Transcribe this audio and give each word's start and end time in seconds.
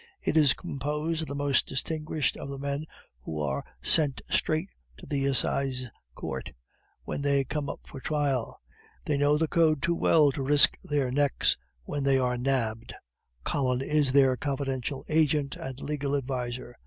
It 0.23 0.35
is 0.35 0.55
composed 0.55 1.21
of 1.21 1.27
the 1.27 1.35
most 1.35 1.67
distinguished 1.67 2.35
of 2.35 2.49
the 2.49 2.57
men 2.57 2.87
who 3.19 3.39
are 3.39 3.63
sent 3.83 4.19
straight 4.31 4.71
to 4.97 5.05
the 5.05 5.27
Assize 5.27 5.89
Courts 6.15 6.49
when 7.03 7.21
they 7.21 7.43
come 7.43 7.69
up 7.69 7.81
for 7.85 7.99
trial. 7.99 8.59
They 9.05 9.15
know 9.15 9.37
the 9.37 9.47
Code 9.47 9.79
too 9.83 9.93
well 9.93 10.31
to 10.31 10.41
risk 10.41 10.75
their 10.81 11.11
necks 11.11 11.55
when 11.83 12.03
they 12.03 12.17
are 12.17 12.35
nabbed. 12.35 12.95
Collin 13.43 13.81
is 13.81 14.11
their 14.11 14.35
confidential 14.35 15.05
agent 15.07 15.55
and 15.55 15.79
legal 15.79 16.15
adviser. 16.15 16.77